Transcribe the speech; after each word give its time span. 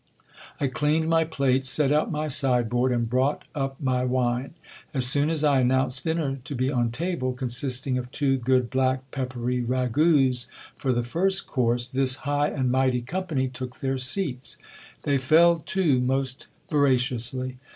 I 0.59 0.65
cleaned 0.65 1.07
my 1.07 1.25
plate, 1.25 1.63
set 1.63 1.91
out 1.91 2.11
my 2.11 2.27
sideboard, 2.27 2.91
and 2.91 3.07
brought 3.07 3.43
up 3.53 3.79
my 3.79 4.03
wine. 4.03 4.55
As 4.95 5.05
soon 5.05 5.29
as 5.29 5.43
I 5.43 5.59
announced 5.59 6.05
dinner 6.05 6.39
to 6.43 6.55
be 6.55 6.71
on 6.71 6.89
table, 6.89 7.33
consisting 7.33 7.99
of 7.99 8.09
two 8.09 8.37
good 8.39 8.71
black 8.71 9.11
pep 9.11 9.35
pery 9.35 9.61
ragouts 9.61 10.47
for 10.75 10.91
the 10.91 11.03
first 11.03 11.45
course, 11.45 11.85
this 11.87 12.15
high 12.25 12.47
and 12.47 12.71
mighty 12.71 13.01
company 13.03 13.47
took 13.47 13.79
their 13.79 13.99
seats. 13.99 14.57
They 15.03 15.19
fell 15.19 15.59
too 15.59 15.99
most 16.01 16.47
voraciously. 16.67 17.59